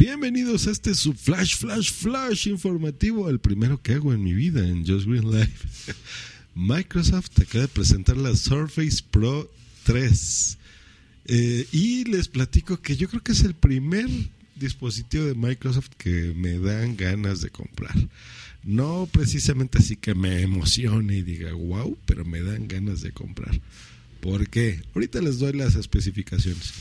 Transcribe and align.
Bienvenidos 0.00 0.66
a 0.66 0.70
este 0.70 0.94
su 0.94 1.12
flash, 1.12 1.56
flash, 1.56 2.48
informativo, 2.48 3.28
el 3.28 3.38
primero 3.38 3.82
que 3.82 3.92
hago 3.92 4.14
en 4.14 4.24
mi 4.24 4.32
vida 4.32 4.66
en 4.66 4.86
Just 4.86 5.06
Green 5.06 5.30
Live. 5.30 5.52
Microsoft 6.54 7.38
acaba 7.38 7.64
de 7.64 7.68
presentar 7.68 8.16
la 8.16 8.34
Surface 8.34 9.04
Pro 9.10 9.52
3. 9.84 10.58
Eh, 11.26 11.66
y 11.72 12.04
les 12.04 12.28
platico 12.28 12.80
que 12.80 12.96
yo 12.96 13.10
creo 13.10 13.22
que 13.22 13.32
es 13.32 13.42
el 13.42 13.52
primer 13.52 14.08
dispositivo 14.56 15.26
de 15.26 15.34
Microsoft 15.34 15.90
que 15.98 16.32
me 16.34 16.58
dan 16.58 16.96
ganas 16.96 17.42
de 17.42 17.50
comprar. 17.50 17.94
No 18.64 19.06
precisamente 19.12 19.80
así 19.80 19.96
que 19.96 20.14
me 20.14 20.40
emocione 20.40 21.18
y 21.18 21.22
diga 21.22 21.52
wow, 21.52 21.98
pero 22.06 22.24
me 22.24 22.40
dan 22.40 22.68
ganas 22.68 23.02
de 23.02 23.12
comprar. 23.12 23.60
¿Por 24.22 24.48
qué? 24.48 24.82
Ahorita 24.94 25.20
les 25.20 25.38
doy 25.38 25.52
las 25.52 25.74
especificaciones. 25.74 26.72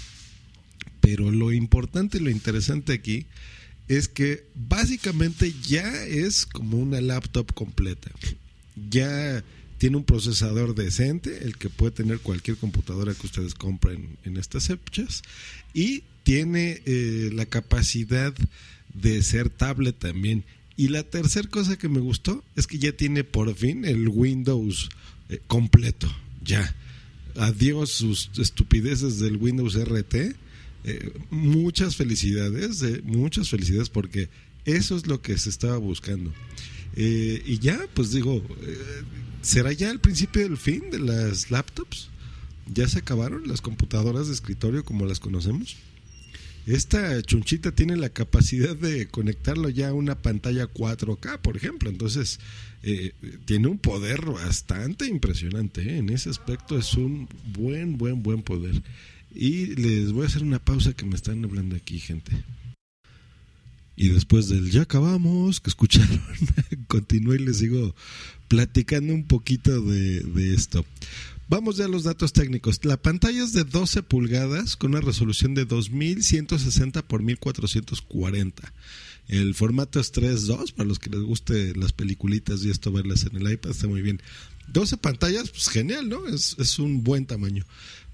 Pero 1.10 1.32
lo 1.32 1.52
importante 1.52 2.20
y 2.20 2.22
lo 2.22 2.30
interesante 2.30 2.94
aquí 2.94 3.26
es 3.88 4.08
que 4.08 4.46
básicamente 4.54 5.52
ya 5.68 6.06
es 6.06 6.46
como 6.46 6.78
una 6.78 7.02
laptop 7.02 7.52
completa. 7.56 8.12
Ya 8.92 9.44
tiene 9.80 9.98
un 9.98 10.04
procesador 10.04 10.76
decente, 10.76 11.46
el 11.46 11.58
que 11.58 11.70
puede 11.70 11.94
tener 11.94 12.20
cualquier 12.20 12.58
computadora 12.58 13.16
que 13.16 13.26
ustedes 13.26 13.56
compren 13.56 14.18
en 14.24 14.38
estas 14.38 14.68
fechas. 14.68 15.24
Y 15.74 16.04
tiene 16.22 16.84
eh, 16.86 17.32
la 17.34 17.48
capacidad 17.48 18.32
de 18.94 19.24
ser 19.24 19.50
tablet 19.50 19.98
también. 19.98 20.44
Y 20.78 20.90
la 20.90 21.02
tercera 21.02 21.50
cosa 21.50 21.80
que 21.80 21.90
me 21.90 22.02
gustó 22.02 22.44
es 22.56 22.68
que 22.68 22.78
ya 22.78 22.92
tiene 22.92 23.24
por 23.24 23.56
fin 23.56 23.84
el 23.84 24.10
Windows 24.10 24.90
eh, 25.30 25.40
completo. 25.48 26.08
Ya. 26.44 26.76
Adiós 27.36 27.90
sus 27.94 28.30
estupideces 28.38 29.18
del 29.18 29.38
Windows 29.38 29.76
RT 29.76 30.36
eh, 30.84 31.12
muchas 31.30 31.96
felicidades, 31.98 32.82
eh, 32.84 33.02
muchas 33.04 33.50
felicidades 33.50 33.90
porque 33.90 34.30
eso 34.66 34.96
es 34.96 35.08
lo 35.08 35.22
que 35.22 35.38
se 35.38 35.50
estaba 35.50 35.78
buscando. 35.78 36.34
Eh, 36.96 37.44
y 37.46 37.60
ya, 37.60 37.80
pues 37.94 38.12
digo, 38.12 38.42
¿será 39.42 39.74
ya 39.74 39.92
el 39.92 40.00
principio 40.00 40.44
del 40.44 40.58
fin 40.58 40.90
de 40.90 41.00
las 41.00 41.52
laptops? 41.52 42.10
¿Ya 42.74 42.88
se 42.88 43.00
acabaron 43.00 43.48
las 43.48 43.62
computadoras 43.62 44.28
de 44.28 44.34
escritorio 44.34 44.86
como 44.86 45.06
las 45.06 45.20
conocemos? 45.20 45.76
Esta 46.66 47.22
chunchita 47.24 47.72
tiene 47.72 47.98
la 47.98 48.10
capacidad 48.10 48.76
de 48.76 49.08
conectarlo 49.08 49.70
ya 49.70 49.90
a 49.90 49.94
una 49.94 50.22
pantalla 50.22 50.68
4K, 50.68 51.40
por 51.40 51.58
ejemplo. 51.58 51.90
Entonces, 51.90 52.40
tiene 53.46 53.68
un 53.68 53.80
poder 53.80 54.26
bastante 54.26 55.08
impresionante. 55.08 55.98
En 55.98 56.10
ese 56.10 56.30
aspecto 56.30 56.78
es 56.78 56.94
un 56.94 57.28
buen, 57.54 57.98
buen, 57.98 58.22
buen 58.22 58.44
poder. 58.44 58.84
Y 59.34 59.76
les 59.76 60.12
voy 60.12 60.24
a 60.24 60.28
hacer 60.28 60.44
una 60.44 60.60
pausa 60.60 60.94
que 60.94 61.06
me 61.06 61.16
están 61.16 61.44
hablando 61.44 61.76
aquí, 61.76 62.00
gente. 62.00 62.32
Y 63.96 64.10
después 64.10 64.48
del 64.48 64.72
ya 64.72 64.84
acabamos, 64.84 65.60
que 65.60 65.70
escucharon, 65.70 66.22
continúo 66.88 67.36
y 67.36 67.40
les 67.40 67.58
sigo 67.58 67.94
platicando 68.48 69.14
un 69.14 69.26
poquito 69.26 69.82
de, 69.82 70.22
de, 70.22 70.54
esto. 70.54 70.86
Vamos 71.50 71.78
ya 71.78 71.86
a 71.86 71.90
los 71.90 72.04
datos 72.04 72.32
técnicos. 72.32 72.84
La 72.86 72.96
pantalla 72.96 73.44
es 73.44 73.52
de 73.52 73.66
12 73.66 74.04
pulgadas 74.04 74.78
con 74.78 74.92
una 74.92 75.02
resolución 75.02 75.54
de 75.54 75.66
2160 75.66 77.08
por 77.08 77.24
1440. 77.24 78.74
El 79.28 79.54
formato 79.54 80.00
es 80.00 80.14
3.2, 80.14 80.74
para 80.74 80.88
los 80.88 80.98
que 80.98 81.10
les 81.10 81.22
guste 81.22 81.76
las 81.76 81.92
peliculitas 81.92 82.64
y 82.64 82.72
esto 82.72 82.92
verlas 82.92 83.26
en 83.26 83.36
el 83.36 83.52
iPad, 83.52 83.72
está 83.72 83.88
muy 83.88 84.02
bien. 84.02 84.22
12 84.70 84.98
pantallas, 84.98 85.50
pues 85.50 85.68
genial, 85.68 86.08
¿no? 86.10 86.26
Es, 86.28 86.56
es 86.58 86.80
un 86.80 87.04
buen 87.04 87.26
tamaño. 87.26 87.66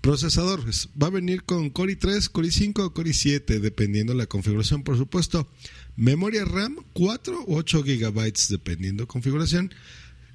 Procesador, 0.06 0.64
va 1.02 1.08
a 1.08 1.10
venir 1.10 1.46
con 1.46 1.72
Core 1.72 1.98
i3, 1.98 2.30
Core 2.30 2.50
i5 2.50 2.80
o 2.80 2.94
Core 2.94 3.10
i7, 3.10 3.60
dependiendo 3.60 4.14
la 4.14 4.28
configuración, 4.28 4.84
por 4.84 4.98
supuesto. 4.98 5.50
Memoria 5.96 6.46
RAM, 6.46 6.76
4 6.94 7.46
o 7.48 7.56
8 7.56 7.82
GB, 7.82 8.34
dependiendo 8.50 9.08
configuración. 9.08 9.74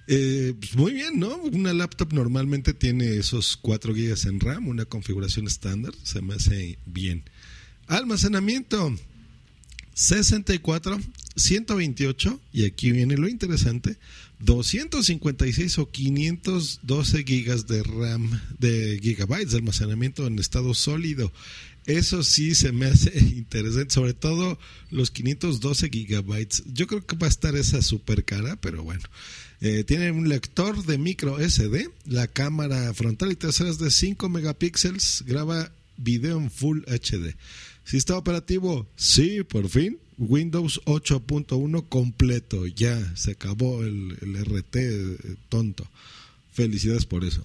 Eh, 0.08 0.54
pues 0.58 0.74
muy 0.74 0.92
bien, 0.92 1.20
¿no? 1.20 1.36
Una 1.36 1.72
laptop 1.72 2.12
normalmente 2.12 2.74
tiene 2.74 3.14
esos 3.16 3.56
4 3.58 3.94
GB 3.94 4.26
en 4.26 4.40
RAM, 4.40 4.66
una 4.66 4.86
configuración 4.86 5.46
estándar, 5.46 5.94
se 6.02 6.20
me 6.20 6.34
hace 6.34 6.80
bien. 6.84 7.22
Almacenamiento, 7.86 8.96
64, 10.00 10.98
128, 11.36 12.40
y 12.54 12.64
aquí 12.64 12.90
viene 12.90 13.18
lo 13.18 13.28
interesante, 13.28 13.98
256 14.38 15.78
o 15.78 15.90
512 15.90 17.24
gigas 17.24 17.66
de 17.66 17.82
RAM, 17.82 18.40
de 18.58 18.98
gigabytes 19.02 19.50
de 19.50 19.58
almacenamiento 19.58 20.26
en 20.26 20.38
estado 20.38 20.72
sólido. 20.72 21.30
Eso 21.84 22.22
sí 22.22 22.54
se 22.54 22.72
me 22.72 22.86
hace 22.86 23.12
interesante, 23.18 23.92
sobre 23.92 24.14
todo 24.14 24.58
los 24.90 25.10
512 25.10 25.90
gigabytes. 25.90 26.62
Yo 26.72 26.86
creo 26.86 27.04
que 27.04 27.16
va 27.16 27.26
a 27.26 27.30
estar 27.30 27.54
esa 27.54 27.82
super 27.82 28.24
cara, 28.24 28.56
pero 28.56 28.82
bueno. 28.82 29.04
Eh, 29.60 29.84
tiene 29.84 30.12
un 30.12 30.30
lector 30.30 30.82
de 30.86 30.96
micro 30.96 31.38
SD, 31.38 31.90
la 32.06 32.26
cámara 32.26 32.94
frontal 32.94 33.32
y 33.32 33.36
trasera 33.36 33.68
es 33.68 33.78
de 33.78 33.90
5 33.90 34.30
megapíxeles, 34.30 35.24
graba 35.26 35.70
video 35.98 36.38
en 36.38 36.50
Full 36.50 36.84
HD. 36.86 37.36
Sistema 37.90 38.20
operativo, 38.20 38.86
sí, 38.94 39.42
por 39.42 39.68
fin. 39.68 39.98
Windows 40.16 40.80
8.1 40.84 41.88
completo, 41.88 42.64
ya 42.68 43.16
se 43.16 43.32
acabó 43.32 43.82
el, 43.82 44.16
RT 44.44 44.76
eh, 44.76 45.16
tonto. 45.48 45.90
Felicidades 46.52 47.04
por 47.04 47.24
eso. 47.24 47.44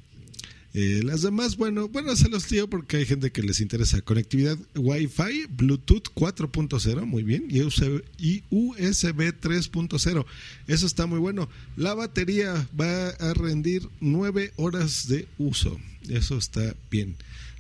Eh, 0.75 1.01
las 1.03 1.23
demás, 1.23 1.57
bueno, 1.57 1.88
bueno, 1.88 2.16
se 2.16 2.29
los 2.29 2.45
tío 2.45 2.69
porque 2.69 2.97
hay 2.97 3.07
gente 3.07 3.31
que 3.31 3.41
les 3.41 3.59
interesa. 3.59 4.01
Conectividad 4.01 4.59
Wi-Fi, 4.75 5.47
Bluetooth 5.50 6.13
4.0, 6.13 7.05
muy 7.05 7.23
bien, 7.23 7.45
y 7.50 7.61
USB, 7.63 8.03
y 8.19 8.44
USB 8.51 9.34
3.0. 9.41 10.25
Eso 10.67 10.85
está 10.85 11.07
muy 11.07 11.17
bueno. 11.17 11.50
La 11.75 11.95
batería 11.95 12.69
va 12.79 13.07
a 13.07 13.34
rendir 13.34 13.89
9 14.00 14.53
horas 14.57 15.07
de 15.07 15.28
uso. 15.39 15.79
Eso 16.07 16.38
está 16.38 16.75
bien. 16.91 17.16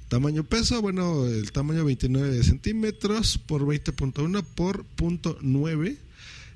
Tamaño 0.07 0.43
peso, 0.43 0.81
bueno, 0.81 1.25
el 1.25 1.51
tamaño 1.51 1.83
29 1.83 2.43
centímetros 2.43 3.37
por 3.39 3.63
20.1 3.63 4.43
por 4.55 4.85
.9 4.95 5.97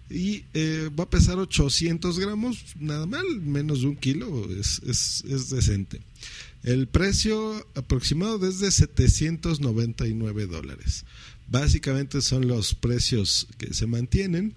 y 0.10 0.46
eh, 0.54 0.90
va 0.98 1.04
a 1.04 1.10
pesar 1.10 1.38
800 1.38 2.20
gramos, 2.20 2.64
nada 2.80 3.06
mal, 3.06 3.26
menos 3.42 3.82
de 3.82 3.88
un 3.88 3.96
kilo, 3.96 4.52
es, 4.52 4.82
es, 4.88 5.24
es 5.26 5.50
decente. 5.50 6.02
El 6.64 6.88
precio 6.88 7.66
aproximado 7.76 8.38
desde 8.38 8.72
799 8.72 10.48
dólares. 10.48 11.06
Básicamente 11.48 12.22
son 12.22 12.48
los 12.48 12.76
precios 12.76 13.48
que 13.58 13.74
se 13.74 13.88
mantienen. 13.88 14.54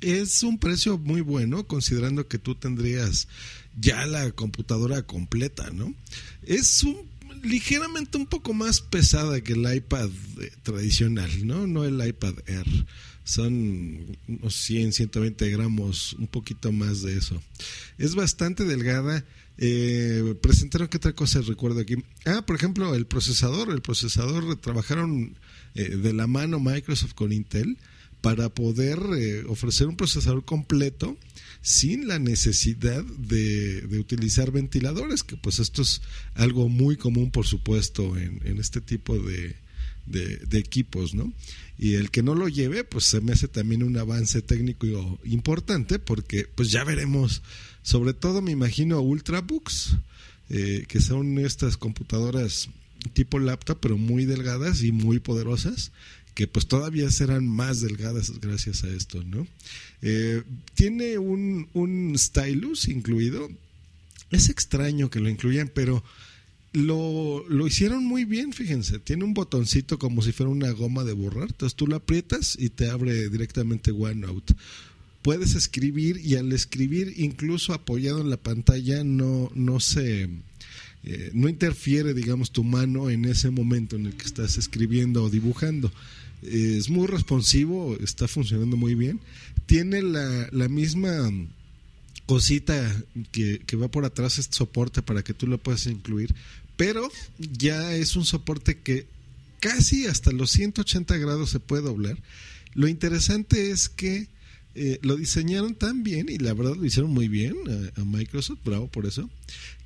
Es 0.00 0.42
un 0.42 0.58
precio 0.58 0.98
muy 0.98 1.20
bueno 1.20 1.66
considerando 1.66 2.26
que 2.26 2.38
tú 2.38 2.54
tendrías 2.54 3.28
ya 3.80 4.06
la 4.06 4.30
computadora 4.32 5.02
completa, 5.02 5.70
¿no? 5.70 5.94
Es 6.42 6.82
un 6.82 7.13
ligeramente 7.44 8.16
un 8.16 8.26
poco 8.26 8.54
más 8.54 8.80
pesada 8.80 9.40
que 9.40 9.52
el 9.52 9.74
iPad 9.74 10.10
eh, 10.40 10.50
tradicional, 10.62 11.30
¿no? 11.46 11.66
No 11.66 11.84
el 11.84 12.04
iPad 12.06 12.34
Air. 12.46 12.86
Son 13.24 14.18
unos 14.28 14.54
100, 14.54 14.92
120 14.92 15.50
gramos, 15.50 16.14
un 16.14 16.26
poquito 16.26 16.72
más 16.72 17.02
de 17.02 17.16
eso. 17.16 17.40
Es 17.96 18.14
bastante 18.14 18.64
delgada. 18.64 19.24
Eh, 19.56 20.34
presentaron 20.42 20.88
qué 20.88 20.96
otra 20.96 21.14
cosa 21.14 21.40
recuerdo 21.40 21.80
aquí. 21.80 21.96
Ah, 22.26 22.44
por 22.44 22.56
ejemplo, 22.56 22.94
el 22.94 23.06
procesador. 23.06 23.70
El 23.70 23.80
procesador 23.80 24.56
trabajaron 24.56 25.38
eh, 25.74 25.96
de 25.96 26.12
la 26.12 26.26
mano 26.26 26.60
Microsoft 26.60 27.14
con 27.14 27.32
Intel 27.32 27.78
para 28.24 28.48
poder 28.48 28.98
ofrecer 29.48 29.86
un 29.86 29.96
procesador 29.96 30.46
completo 30.46 31.14
sin 31.60 32.08
la 32.08 32.18
necesidad 32.18 33.04
de, 33.04 33.86
utilizar 33.98 34.50
ventiladores, 34.50 35.22
que 35.22 35.36
pues 35.36 35.58
esto 35.58 35.82
es 35.82 36.00
algo 36.34 36.70
muy 36.70 36.96
común, 36.96 37.30
por 37.30 37.46
supuesto, 37.46 38.16
en, 38.16 38.58
este 38.58 38.80
tipo 38.80 39.18
de, 39.18 39.56
equipos, 40.52 41.12
¿no? 41.12 41.34
Y 41.78 41.94
el 41.94 42.10
que 42.10 42.22
no 42.22 42.34
lo 42.34 42.48
lleve, 42.48 42.82
pues 42.82 43.04
se 43.04 43.20
me 43.20 43.32
hace 43.32 43.46
también 43.46 43.82
un 43.82 43.98
avance 43.98 44.40
técnico 44.40 45.18
importante, 45.24 45.98
porque 45.98 46.46
pues 46.46 46.70
ya 46.70 46.82
veremos, 46.82 47.42
sobre 47.82 48.14
todo 48.14 48.40
me 48.40 48.52
imagino 48.52 49.02
Ultrabooks, 49.02 49.98
eh, 50.48 50.86
que 50.88 51.02
son 51.02 51.38
estas 51.38 51.76
computadoras 51.76 52.70
tipo 53.12 53.38
laptop, 53.38 53.80
pero 53.82 53.98
muy 53.98 54.24
delgadas 54.24 54.82
y 54.82 54.92
muy 54.92 55.18
poderosas, 55.18 55.92
que 56.34 56.48
pues 56.48 56.66
todavía 56.66 57.10
serán 57.10 57.46
más 57.46 57.80
delgadas 57.80 58.32
gracias 58.40 58.84
a 58.84 58.88
esto, 58.88 59.22
¿no? 59.24 59.46
Eh, 60.02 60.42
tiene 60.74 61.18
un, 61.18 61.68
un 61.72 62.14
stylus 62.18 62.88
incluido. 62.88 63.48
Es 64.30 64.48
extraño 64.48 65.10
que 65.10 65.20
lo 65.20 65.28
incluyan, 65.28 65.70
pero 65.72 66.02
lo, 66.72 67.48
lo, 67.48 67.66
hicieron 67.68 68.04
muy 68.04 68.24
bien, 68.24 68.52
fíjense. 68.52 68.98
Tiene 68.98 69.24
un 69.24 69.32
botoncito 69.32 69.98
como 69.98 70.22
si 70.22 70.32
fuera 70.32 70.50
una 70.50 70.72
goma 70.72 71.04
de 71.04 71.12
borrar. 71.12 71.48
Entonces 71.50 71.76
tú 71.76 71.86
lo 71.86 71.96
aprietas 71.96 72.56
y 72.58 72.70
te 72.70 72.90
abre 72.90 73.28
directamente 73.28 73.92
OneNote. 73.92 74.54
Puedes 75.22 75.54
escribir 75.54 76.18
y 76.18 76.34
al 76.34 76.52
escribir, 76.52 77.14
incluso 77.16 77.72
apoyado 77.72 78.20
en 78.20 78.28
la 78.28 78.36
pantalla, 78.36 79.04
no, 79.04 79.50
no 79.54 79.78
se 79.78 80.28
eh, 81.06 81.30
no 81.34 81.48
interfiere, 81.48 82.14
digamos, 82.14 82.50
tu 82.50 82.64
mano 82.64 83.10
en 83.10 83.24
ese 83.26 83.50
momento 83.50 83.96
en 83.96 84.06
el 84.06 84.14
que 84.14 84.24
estás 84.24 84.56
escribiendo 84.56 85.24
o 85.24 85.30
dibujando. 85.30 85.92
es 86.42 86.88
muy 86.88 87.06
responsivo, 87.06 87.96
está 88.00 88.26
funcionando 88.28 88.76
muy 88.76 88.94
bien. 88.94 89.20
Tiene 89.66 90.02
la, 90.02 90.68
misma 90.68 91.30
cosita 92.26 93.02
que, 93.32 93.60
que, 93.66 93.76
va 93.76 93.88
por 93.88 94.04
atrás, 94.04 94.38
este 94.38 94.56
soporte 94.56 95.02
para 95.02 95.22
que 95.22 95.34
tú 95.34 95.46
lo 95.46 95.58
puedas 95.58 95.86
incluir, 95.86 96.34
pero 96.76 97.10
ya 97.38 97.94
es 97.94 98.16
un 98.16 98.24
soporte 98.24 98.78
que 98.78 99.06
casi 99.60 100.06
hasta 100.06 100.32
los 100.32 100.50
180 100.50 101.16
grados 101.18 101.50
se 101.50 101.60
puede 101.60 101.82
doblar. 101.82 102.18
Lo 102.74 102.88
interesante 102.88 103.70
es 103.70 103.88
que 103.88 104.28
eh, 104.74 104.98
lo 105.02 105.16
diseñaron 105.16 105.74
tan 105.74 106.02
bien 106.02 106.28
y 106.28 106.38
la 106.38 106.52
verdad 106.52 106.76
lo 106.76 106.84
hicieron 106.84 107.12
muy 107.12 107.28
bien 107.28 107.54
a, 107.96 108.04
Microsoft, 108.04 108.58
bravo 108.64 108.88
por 108.88 109.06
eso, 109.06 109.30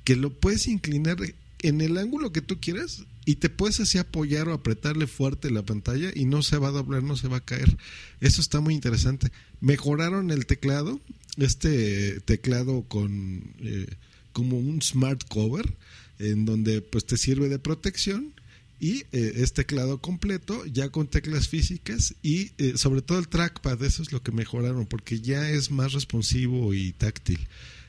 que 0.03 0.15
lo 0.15 0.31
puedes 0.31 0.67
inclinar 0.67 1.17
en 1.61 1.81
el 1.81 1.97
ángulo 1.97 2.31
que 2.31 2.41
tú 2.41 2.59
quieras 2.59 3.03
y 3.25 3.35
te 3.35 3.49
puedes 3.49 3.79
así 3.79 3.97
apoyar 3.99 4.47
o 4.49 4.53
apretarle 4.53 5.05
fuerte 5.05 5.51
la 5.51 5.63
pantalla 5.63 6.11
y 6.15 6.25
no 6.25 6.41
se 6.41 6.57
va 6.57 6.69
a 6.69 6.71
doblar, 6.71 7.03
no 7.03 7.15
se 7.15 7.27
va 7.27 7.37
a 7.37 7.45
caer. 7.45 7.77
Eso 8.19 8.41
está 8.41 8.59
muy 8.61 8.73
interesante. 8.73 9.31
Mejoraron 9.61 10.31
el 10.31 10.47
teclado, 10.47 10.99
este 11.37 12.21
teclado 12.21 12.83
con 12.87 13.43
eh, 13.59 13.87
como 14.33 14.57
un 14.57 14.81
smart 14.81 15.23
cover 15.27 15.75
en 16.17 16.45
donde 16.45 16.81
pues 16.81 17.05
te 17.05 17.17
sirve 17.17 17.49
de 17.49 17.59
protección 17.59 18.33
y 18.79 19.03
eh, 19.11 19.33
es 19.37 19.53
teclado 19.53 19.99
completo, 19.99 20.65
ya 20.65 20.89
con 20.89 21.07
teclas 21.07 21.47
físicas 21.47 22.15
y 22.23 22.51
eh, 22.57 22.73
sobre 22.77 23.01
todo 23.01 23.19
el 23.19 23.27
trackpad, 23.27 23.83
eso 23.83 24.01
es 24.01 24.11
lo 24.11 24.23
que 24.23 24.31
mejoraron 24.31 24.85
porque 24.85 25.19
ya 25.19 25.49
es 25.49 25.69
más 25.71 25.93
responsivo 25.93 26.73
y 26.73 26.93
táctil. 26.93 27.39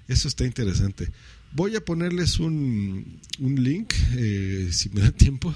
Eso 0.09 0.27
está 0.27 0.45
interesante. 0.45 1.11
Voy 1.53 1.77
a 1.77 1.85
ponerles 1.85 2.41
un, 2.41 3.21
un 3.39 3.63
link, 3.63 3.93
eh, 4.17 4.69
si 4.73 4.89
me 4.91 5.01
da 5.01 5.13
tiempo, 5.13 5.55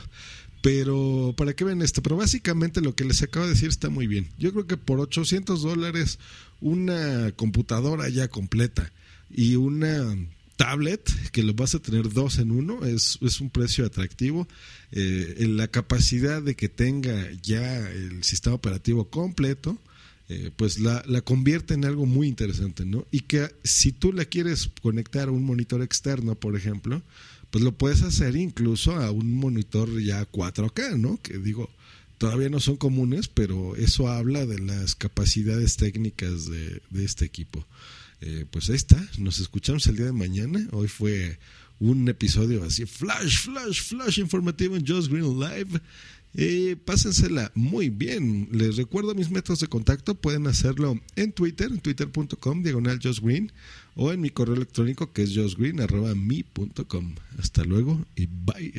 pero 0.63 1.35
para 1.37 1.55
que 1.55 1.65
vean 1.65 1.83
esto. 1.83 2.03
Pero 2.03 2.17
básicamente 2.17 2.81
lo 2.81 2.95
que 2.95 3.05
les 3.05 3.23
acabo 3.23 3.47
de 3.47 3.53
decir 3.53 3.69
está 3.69 3.91
muy 3.91 4.07
bien. 4.07 4.29
Yo 4.39 4.53
creo 4.53 4.67
que 4.67 4.77
por 4.77 5.01
800 5.01 5.63
dólares 5.63 6.19
una 6.61 7.33
computadora 7.33 8.09
ya 8.09 8.29
completa 8.29 8.93
y 9.31 9.57
una 9.57 10.17
tablet, 10.57 11.11
que 11.33 11.43
lo 11.43 11.55
vas 11.55 11.75
a 11.75 11.81
tener 11.81 12.13
dos 12.13 12.39
en 12.39 12.51
uno, 12.51 12.85
es, 12.85 13.19
es 13.21 13.41
un 13.41 13.51
precio 13.51 13.85
atractivo. 13.85 14.47
Eh, 14.93 15.47
la 15.49 15.69
capacidad 15.69 16.43
de 16.43 16.55
que 16.55 16.69
tenga 16.69 17.31
ya 17.43 17.79
el 17.91 18.23
sistema 18.25 18.57
operativo 18.57 19.11
completo, 19.11 19.79
eh, 20.29 20.51
pues 20.57 20.79
la, 20.79 21.03
la, 21.07 21.21
convierte 21.21 21.75
en 21.75 21.85
algo 21.85 22.07
muy 22.07 22.29
interesante, 22.29 22.87
¿no? 22.87 23.07
Y 23.11 23.21
que 23.21 23.55
si 23.63 23.93
tú 23.93 24.13
la 24.13 24.25
quieres 24.25 24.71
conectar 24.81 25.29
a 25.29 25.33
un 25.33 25.45
monitor 25.45 25.83
externo, 25.83 26.35
por 26.35 26.57
ejemplo, 26.57 27.03
pues 27.51 27.63
lo 27.63 27.73
puedes 27.73 28.03
hacer 28.03 28.35
incluso 28.35 28.97
a 28.97 29.11
un 29.11 29.35
monitor 29.35 30.01
ya 30.01 30.29
4K, 30.31 30.99
¿no? 30.99 31.21
Que 31.21 31.39
digo, 31.39 31.69
todavía 32.19 32.49
no 32.49 32.59
son 32.59 32.77
comunes, 32.77 33.29
pero 33.29 33.77
eso 33.77 34.09
habla 34.09 34.47
de 34.47 34.61
las 34.61 34.95
capacidades 34.95 35.77
técnicas 35.77 36.47
de, 36.47 36.81
de 36.91 37.05
este 37.05 37.27
equipo. 37.27 37.67
Eh, 38.27 38.47
pues 38.51 38.71
ahí 38.71 38.77
está, 38.77 38.97
nos 39.19 39.39
escuchamos 39.39 39.87
el 39.87 39.97
día 39.97 40.07
de 40.07 40.13
mañana. 40.13 40.67
Hoy 40.73 40.89
fue 40.89 41.39
un 41.79 42.09
episodio 42.09 42.65
así, 42.65 42.87
flash, 42.87 43.41
flash, 43.41 43.83
flash 43.83 44.19
informativo 44.19 44.77
en 44.77 44.87
Just 44.87 45.11
Green 45.11 45.39
Live. 45.39 45.79
Eh, 46.33 46.77
pásensela 46.83 47.53
muy 47.55 47.91
bien. 47.91 48.49
Les 48.51 48.77
recuerdo 48.77 49.15
mis 49.15 49.31
métodos 49.31 49.61
de 49.61 49.67
contacto. 49.67 50.15
Pueden 50.15 50.47
hacerlo 50.47 50.99
en 51.17 51.33
Twitter, 51.33 51.71
en 51.71 51.81
twitter.com, 51.81 52.63
diagonal 52.63 52.99
Just 53.03 53.21
Green, 53.21 53.53
o 53.95 54.11
en 54.11 54.23
mi 54.23 54.31
correo 54.31 54.55
electrónico 54.55 55.13
que 55.13 55.25
es 55.25 55.37
justgreen.me.com. 55.37 57.15
Hasta 57.39 57.63
luego 57.65 58.07
y 58.17 58.25
bye. 58.25 58.73